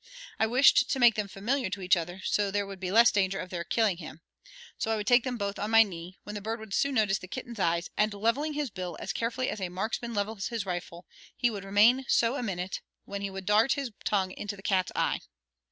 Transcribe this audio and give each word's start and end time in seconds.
I 0.39 0.47
wished 0.47 0.89
to 0.89 0.99
make 0.99 1.13
them 1.13 1.27
familiar 1.27 1.69
to 1.69 1.81
each 1.83 1.95
other, 1.95 2.21
so 2.23 2.49
there 2.49 2.65
would 2.65 2.79
be 2.79 2.89
less 2.91 3.11
danger 3.11 3.37
of 3.37 3.51
their 3.51 3.63
killing 3.63 3.97
him. 3.97 4.21
So 4.79 4.89
I 4.89 4.95
would 4.95 5.05
take 5.05 5.23
them 5.23 5.37
both 5.37 5.59
on 5.59 5.69
my 5.69 5.83
knee, 5.83 6.17
when 6.23 6.33
the 6.33 6.41
bird 6.41 6.59
would 6.59 6.73
soon 6.73 6.95
notice 6.95 7.19
the 7.19 7.27
kitten's 7.27 7.59
eyes, 7.59 7.91
and 7.95 8.11
leveling 8.11 8.53
his 8.53 8.71
bill 8.71 8.97
as 8.99 9.13
carefully 9.13 9.51
as 9.51 9.61
a 9.61 9.69
marksman 9.69 10.15
levels 10.15 10.47
his 10.47 10.65
rifle, 10.65 11.05
he 11.37 11.51
would 11.51 11.63
remain 11.63 12.03
so 12.07 12.35
a 12.35 12.41
minute 12.41 12.81
when 13.05 13.21
he 13.21 13.29
would 13.29 13.45
dart 13.45 13.73
his 13.73 13.91
tongue 14.03 14.31
into 14.31 14.55
the 14.55 14.63
cat's 14.63 14.91
eye. 14.95 15.19